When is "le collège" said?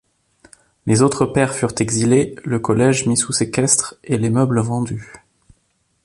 2.43-3.05